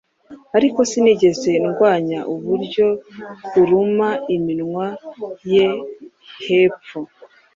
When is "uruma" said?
3.61-4.09